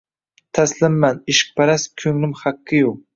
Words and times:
Taslimman, 0.59 1.19
ishqparast 1.33 1.91
ko’nglim 2.05 2.33
haqqi-yu 2.41 2.95